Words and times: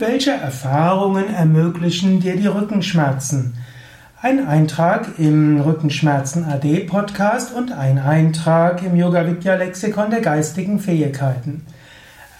Welche 0.00 0.30
Erfahrungen 0.30 1.34
ermöglichen 1.34 2.20
dir 2.20 2.36
die 2.36 2.46
Rückenschmerzen? 2.46 3.54
Ein 4.22 4.46
Eintrag 4.46 5.18
im 5.18 5.60
Rückenschmerzen 5.60 6.44
AD 6.44 6.84
Podcast 6.84 7.52
und 7.52 7.72
ein 7.72 7.98
Eintrag 7.98 8.84
im 8.84 8.94
Yoga 8.94 9.26
Vidya 9.26 9.56
Lexikon 9.56 10.10
der 10.10 10.20
geistigen 10.20 10.78
Fähigkeiten. 10.78 11.66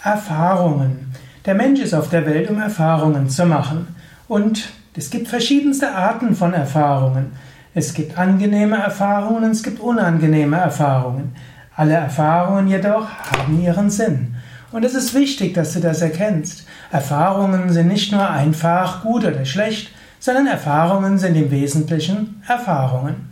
Erfahrungen. 0.05 1.13
Der 1.47 1.57
Mensch 1.57 1.81
ist 1.81 1.95
auf 1.95 2.09
der 2.11 2.27
Welt, 2.27 2.49
um 2.49 2.61
Erfahrungen 2.61 3.29
zu 3.29 3.45
machen. 3.45 3.89
Und 4.29 4.69
es 4.95 5.11
gibt 5.11 5.27
verschiedenste 5.27 5.93
Arten 5.93 6.37
von 6.37 6.55
Erfahrungen. 6.55 7.33
Es 7.75 7.93
gibt 7.93 8.17
angenehme 8.17 8.77
Erfahrungen 8.77 9.51
es 9.51 9.65
gibt 9.65 9.81
unangenehme 9.81 10.59
Erfahrungen. 10.59 11.35
Alle 11.75 11.95
Erfahrungen 11.95 12.69
jedoch 12.69 13.09
haben 13.33 13.61
ihren 13.61 13.91
Sinn. 13.91 14.37
Und 14.71 14.85
es 14.85 14.95
ist 14.95 15.15
wichtig, 15.15 15.55
dass 15.55 15.73
du 15.73 15.81
das 15.81 16.03
erkennst. 16.03 16.67
Erfahrungen 16.91 17.73
sind 17.73 17.89
nicht 17.89 18.13
nur 18.13 18.29
einfach 18.29 19.03
gut 19.03 19.25
oder 19.25 19.45
schlecht, 19.45 19.91
sondern 20.21 20.47
Erfahrungen 20.47 21.19
sind 21.19 21.37
im 21.37 21.51
Wesentlichen 21.51 22.43
Erfahrungen. 22.47 23.31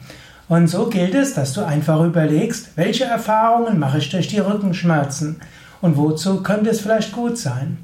Und 0.49 0.69
so 0.69 0.87
gilt 0.87 1.15
es, 1.15 1.35
dass 1.35 1.53
du 1.53 1.65
einfach 1.65 2.03
überlegst, 2.03 2.77
welche 2.77 3.05
Erfahrungen 3.05 3.79
mache 3.79 3.99
ich 3.99 4.11
durch 4.11 4.29
die 4.29 4.39
Rückenschmerzen 4.39 5.41
und 5.81 5.97
wozu 5.97 6.43
könnte 6.43 6.71
es 6.71 6.81
vielleicht 6.81 7.13
gut 7.13 7.37
sein. 7.37 7.79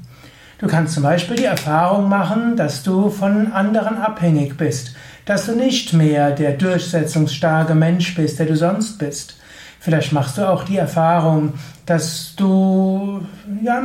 Du 0.59 0.67
kannst 0.67 0.93
zum 0.93 1.03
Beispiel 1.03 1.35
die 1.35 1.43
Erfahrung 1.43 2.07
machen, 2.07 2.55
dass 2.55 2.83
du 2.83 3.09
von 3.09 3.51
anderen 3.51 3.97
abhängig 3.97 4.57
bist, 4.57 4.95
dass 5.25 5.45
du 5.45 5.55
nicht 5.55 5.93
mehr 5.93 6.31
der 6.31 6.53
durchsetzungsstarke 6.53 7.75
Mensch 7.75 8.15
bist, 8.15 8.39
der 8.39 8.45
du 8.45 8.55
sonst 8.55 8.97
bist. 8.97 9.35
Vielleicht 9.79 10.13
machst 10.13 10.37
du 10.37 10.49
auch 10.49 10.63
die 10.63 10.77
Erfahrung, 10.77 11.53
dass 11.85 12.33
du 12.37 13.12
ja, 13.63 13.83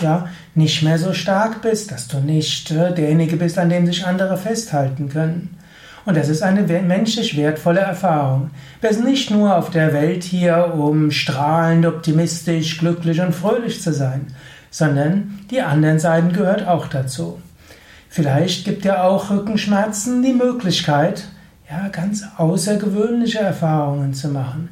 ja, 0.00 0.28
nicht 0.54 0.82
mehr 0.82 0.98
so 0.98 1.12
stark 1.12 1.62
bist, 1.62 1.90
dass 1.90 2.08
du 2.08 2.18
nicht 2.18 2.70
äh, 2.70 2.94
derjenige 2.94 3.36
bist, 3.36 3.58
an 3.58 3.68
dem 3.68 3.86
sich 3.86 4.06
andere 4.06 4.36
festhalten 4.36 5.08
können. 5.08 5.56
Und 6.04 6.16
das 6.16 6.28
ist 6.28 6.42
eine 6.42 6.62
menschlich 6.62 7.36
wertvolle 7.36 7.80
Erfahrung. 7.80 8.50
Wir 8.80 8.92
sind 8.92 9.06
nicht 9.06 9.32
nur 9.32 9.56
auf 9.56 9.70
der 9.70 9.92
Welt 9.92 10.22
hier, 10.22 10.74
um 10.76 11.10
strahlend, 11.10 11.84
optimistisch, 11.84 12.78
glücklich 12.78 13.20
und 13.20 13.34
fröhlich 13.34 13.82
zu 13.82 13.92
sein, 13.92 14.28
sondern 14.70 15.40
die 15.50 15.62
anderen 15.62 15.98
Seiten 15.98 16.32
gehört 16.32 16.66
auch 16.68 16.86
dazu. 16.86 17.40
Vielleicht 18.08 18.64
gibt 18.64 18.84
ja 18.84 19.02
auch 19.02 19.30
Rückenschmerzen 19.30 20.22
die 20.22 20.32
Möglichkeit, 20.32 21.24
ja, 21.68 21.88
ganz 21.88 22.22
außergewöhnliche 22.36 23.40
Erfahrungen 23.40 24.14
zu 24.14 24.28
machen. 24.28 24.68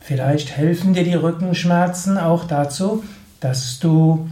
Vielleicht 0.00 0.56
helfen 0.56 0.94
dir 0.94 1.04
die 1.04 1.14
Rückenschmerzen 1.14 2.16
auch 2.16 2.44
dazu, 2.44 3.04
dass 3.40 3.78
du 3.78 4.28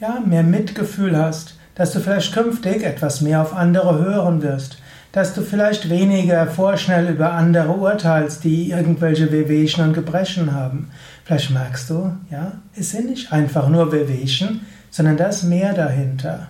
ja, 0.00 0.20
mehr 0.24 0.42
Mitgefühl 0.42 1.16
hast, 1.16 1.56
dass 1.74 1.92
du 1.92 2.00
vielleicht 2.00 2.32
künftig 2.32 2.82
etwas 2.82 3.20
mehr 3.20 3.42
auf 3.42 3.54
andere 3.54 3.98
hören 3.98 4.42
wirst, 4.42 4.78
dass 5.12 5.34
du 5.34 5.42
vielleicht 5.42 5.88
weniger 5.88 6.46
vorschnell 6.46 7.08
über 7.08 7.32
andere 7.32 7.72
urteilst, 7.72 8.44
die 8.44 8.70
irgendwelche 8.70 9.32
Wehwehchen 9.32 9.84
und 9.84 9.94
Gebrechen 9.94 10.52
haben. 10.52 10.90
Vielleicht 11.24 11.50
merkst 11.50 11.90
du, 11.90 12.12
ja, 12.30 12.52
es 12.74 12.90
sind 12.90 13.10
nicht 13.10 13.32
einfach 13.32 13.68
nur 13.68 13.92
Wehwehchen, 13.92 14.66
sondern 14.90 15.16
da 15.16 15.26
ist 15.26 15.44
mehr 15.44 15.72
dahinter. 15.72 16.48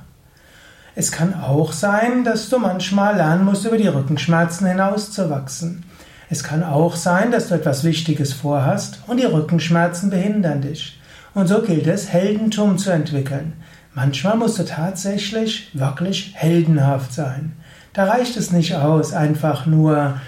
Es 0.95 1.13
kann 1.13 1.35
auch 1.35 1.73
sein, 1.73 2.25
dass 2.25 2.49
du 2.49 2.59
manchmal 2.59 3.17
lernen 3.17 3.45
musst, 3.45 3.67
über 3.67 3.77
die 3.77 3.87
Rückenschmerzen 3.87 4.67
hinauszuwachsen. 4.67 5.85
Es 6.31 6.43
kann 6.43 6.65
auch 6.65 6.97
sein, 6.97 7.31
dass 7.31 7.49
du 7.49 7.55
etwas 7.55 7.85
Wichtiges 7.85 8.33
vorhast 8.33 9.01
und 9.07 9.19
die 9.19 9.27
Rückenschmerzen 9.27 10.11
behindern 10.11 10.63
dich. 10.63 10.99
Und 11.37 11.49
so 11.49 11.61
gilt 11.61 11.87
es, 11.87 12.11
Heldentum 12.11 12.79
zu 12.79 12.89
entwickeln. 12.89 13.53
Manchmal 13.95 14.39
musst 14.39 14.59
du 14.59 14.65
tatsächlich 14.65 15.69
wirklich 15.75 16.33
heldenhaft 16.35 17.13
sein. 17.13 17.53
Da 17.93 18.05
reicht 18.05 18.39
es 18.39 18.53
nicht 18.53 18.75
aus, 18.75 19.13
einfach 19.13 19.67
nur 19.67 20.19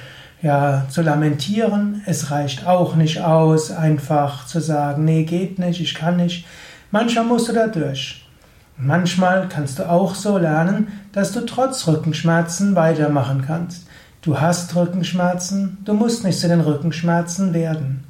ja, 0.42 0.84
zu 0.90 1.00
lamentieren. 1.00 2.02
Es 2.04 2.30
reicht 2.30 2.66
auch 2.66 2.94
nicht 2.94 3.22
aus, 3.22 3.70
einfach 3.70 4.44
zu 4.44 4.60
sagen, 4.60 5.06
nee, 5.06 5.24
geht 5.24 5.58
nicht, 5.58 5.80
ich 5.80 5.94
kann 5.94 6.18
nicht. 6.18 6.44
Manchmal 6.90 7.24
musst 7.24 7.48
du 7.48 7.54
da 7.54 7.68
durch. 7.68 8.28
Manchmal 8.76 9.48
kannst 9.48 9.78
du 9.78 9.88
auch 9.88 10.14
so 10.14 10.36
lernen, 10.36 10.88
dass 11.12 11.32
du 11.32 11.40
trotz 11.46 11.86
Rückenschmerzen 11.86 12.74
weitermachen 12.74 13.44
kannst. 13.46 13.86
Du 14.20 14.38
hast 14.42 14.76
Rückenschmerzen, 14.76 15.78
du 15.86 15.94
musst 15.94 16.22
nicht 16.22 16.38
zu 16.38 16.48
den 16.48 16.60
Rückenschmerzen 16.60 17.54
werden. 17.54 18.04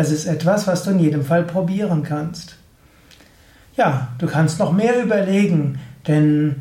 Das 0.00 0.10
ist 0.10 0.24
etwas, 0.24 0.66
was 0.66 0.82
du 0.84 0.92
in 0.92 0.98
jedem 0.98 1.26
Fall 1.26 1.42
probieren 1.42 2.02
kannst. 2.02 2.56
Ja, 3.76 4.08
du 4.16 4.26
kannst 4.26 4.58
noch 4.58 4.72
mehr 4.72 4.98
überlegen, 5.02 5.78
denn 6.08 6.56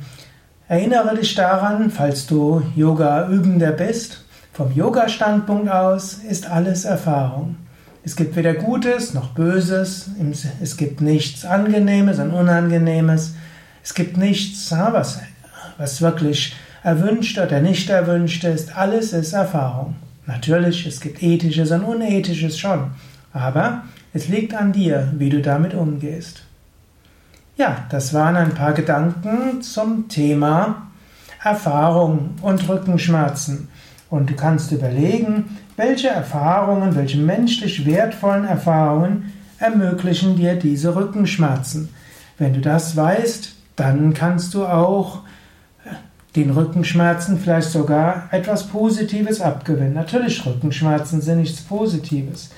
erinnere 0.68 1.16
dich 1.16 1.36
daran, 1.36 1.90
falls 1.90 2.28
du 2.28 2.62
Yoga-Übender 2.76 3.72
bist, 3.72 4.26
vom 4.52 4.74
Yoga-Standpunkt 4.74 5.72
aus 5.72 6.16
ist 6.16 6.52
alles 6.52 6.84
Erfahrung. 6.84 7.56
Es 8.04 8.18
gibt 8.18 8.36
weder 8.36 8.56
Gutes 8.56 9.14
noch 9.14 9.30
Böses, 9.30 10.10
es 10.62 10.76
gibt 10.76 11.00
nichts 11.00 11.46
Angenehmes 11.46 12.20
und 12.20 12.32
Unangenehmes, 12.32 13.36
es 13.82 13.94
gibt 13.94 14.18
nichts, 14.18 14.70
was, 14.70 15.22
was 15.78 16.02
wirklich 16.02 16.58
erwünscht 16.84 17.40
oder 17.40 17.62
nicht 17.62 17.90
erwünscht 17.90 18.44
ist, 18.44 18.76
alles 18.76 19.14
ist 19.14 19.32
Erfahrung. 19.32 19.96
Natürlich, 20.26 20.86
es 20.86 21.00
gibt 21.00 21.24
ethisches 21.24 21.72
und 21.72 21.86
unethisches 21.86 22.60
schon, 22.60 22.92
aber 23.34 23.84
es 24.14 24.28
liegt 24.28 24.54
an 24.54 24.72
dir, 24.72 25.12
wie 25.18 25.30
du 25.30 25.42
damit 25.42 25.74
umgehst. 25.74 26.44
Ja, 27.58 27.86
das 27.90 28.14
waren 28.14 28.36
ein 28.36 28.54
paar 28.54 28.74
Gedanken 28.74 29.62
zum 29.62 30.08
Thema 30.08 30.88
Erfahrung 31.44 32.36
und 32.42 32.68
Rückenschmerzen. 32.68 33.68
Und 34.10 34.30
du 34.30 34.34
kannst 34.36 34.72
überlegen, 34.72 35.58
welche 35.76 36.08
Erfahrungen, 36.08 36.96
welche 36.96 37.18
menschlich 37.18 37.86
wertvollen 37.86 38.46
Erfahrungen 38.46 39.34
ermöglichen 39.60 40.36
dir 40.36 40.56
diese 40.56 40.96
Rückenschmerzen. 40.96 41.90
Wenn 42.38 42.54
du 42.54 42.62
das 42.62 42.96
weißt, 42.96 43.54
dann 43.76 44.14
kannst 44.14 44.54
du 44.54 44.66
auch 44.66 45.24
den 46.36 46.52
Rückenschmerzen 46.52 47.40
vielleicht 47.40 47.70
sogar 47.72 48.30
etwas 48.32 48.68
Positives 48.68 49.42
abgewinnen. 49.42 49.94
Natürlich, 49.94 50.46
Rückenschmerzen 50.46 51.22
sind 51.22 51.40
nichts 51.40 51.62
Positives, 51.62 52.52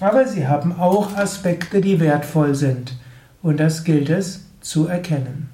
aber 0.00 0.26
sie 0.26 0.46
haben 0.46 0.78
auch 0.78 1.16
Aspekte, 1.16 1.80
die 1.80 1.98
wertvoll 2.00 2.54
sind. 2.54 2.94
Und 3.42 3.58
das 3.60 3.84
gilt 3.84 4.10
es 4.10 4.44
zu 4.60 4.86
erkennen. 4.86 5.48